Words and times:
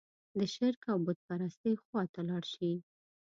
د 0.39 0.39
شرک 0.53 0.81
او 0.91 0.97
بوت 1.05 1.19
پرستۍ 1.27 1.73
خوا 1.83 2.03
ته 2.13 2.21
لاړ 2.29 2.43
شي. 2.53 2.71